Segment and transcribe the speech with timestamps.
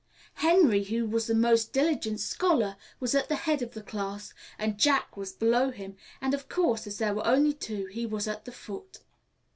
[0.41, 4.79] Henry, who was the most diligent scholar, was at the head of the class, and
[4.79, 8.45] Jack was below him, and, of course, as there were only two, he was at
[8.45, 9.01] the foot.